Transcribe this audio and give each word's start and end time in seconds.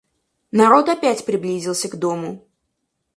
Народ 0.51 0.89
опять 0.89 1.23
приблизился 1.27 1.87
к 1.87 1.95
дому. 1.95 2.43